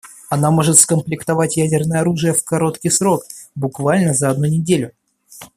[0.31, 3.21] Она может скомплектовать ядерное оружие в короткий срок,
[3.53, 4.93] буквально за одну неделю.